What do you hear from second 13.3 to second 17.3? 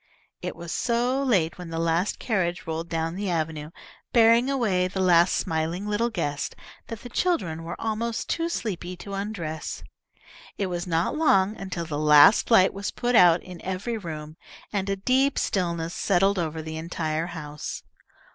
in every room, and a deep stillness settled over the entire